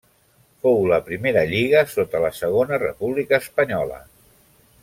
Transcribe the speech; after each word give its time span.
Fou 0.63 0.79
la 0.91 0.97
primera 1.09 1.43
lliga 1.51 1.83
sota 1.93 2.23
la 2.25 2.33
Segona 2.39 2.83
República 2.87 3.41
espanyola. 3.47 4.05